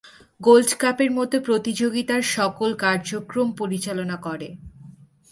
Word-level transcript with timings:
Gold 0.41 0.69
কাপের 0.79 1.11
মতো 1.11 1.35
প্রতিযোগিতার 1.41 2.23
সকল 2.31 2.69
কার্যক্রম 2.83 3.47
পরিচালনা 3.51 4.17
করে। 4.25 4.49